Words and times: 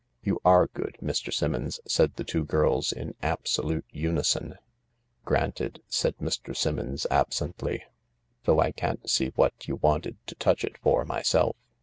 "You 0.23 0.39
are 0.43 0.65
good, 0.65 0.97
Mr. 0.99 1.31
Simmons," 1.31 1.79
said 1.87 2.15
the 2.15 2.23
two 2.23 2.43
girls 2.43 2.91
in 2.91 3.13
absolute 3.21 3.85
unison. 3.91 4.55
"Granted," 5.25 5.83
said 5.89 6.17
Mr. 6.17 6.57
Simmons 6.57 7.05
absently. 7.11 7.83
"Though 8.45 8.59
I 8.61 8.71
can't 8.71 9.07
see 9.07 9.27
what 9.35 9.67
you 9.67 9.75
wanted 9.75 10.17
to 10.25 10.33
touch 10.33 10.63
it 10.63 10.79
for, 10.79 11.05
myself. 11.05 11.55